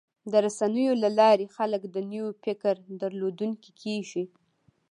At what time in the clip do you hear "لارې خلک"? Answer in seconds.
1.19-1.81